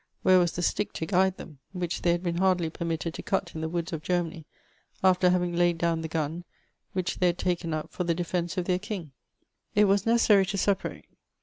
[0.23, 3.53] Where was the stick to guide them, which they had been hardly permitted to cut
[3.53, 4.47] in the woods of Germany,
[5.03, 6.43] after having laid cu>wn the gun,
[6.93, 9.03] which they had taken up for ^e defence of their king?
[9.03, 9.11] '^
[9.75, 11.05] It was necessaiy to separate.